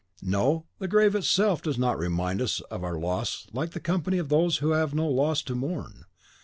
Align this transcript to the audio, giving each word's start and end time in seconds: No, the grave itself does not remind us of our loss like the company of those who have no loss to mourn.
No, 0.23 0.65
the 0.79 0.87
grave 0.87 1.13
itself 1.13 1.61
does 1.61 1.77
not 1.77 1.95
remind 1.99 2.41
us 2.41 2.59
of 2.71 2.83
our 2.83 2.97
loss 2.97 3.45
like 3.53 3.69
the 3.73 3.79
company 3.79 4.17
of 4.17 4.29
those 4.29 4.57
who 4.57 4.71
have 4.71 4.95
no 4.95 5.05
loss 5.07 5.43
to 5.43 5.53
mourn. 5.53 6.05